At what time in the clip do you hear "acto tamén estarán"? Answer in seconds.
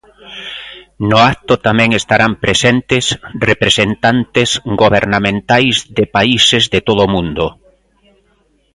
1.31-2.33